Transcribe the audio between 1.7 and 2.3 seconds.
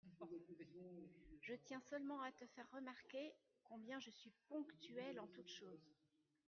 seulement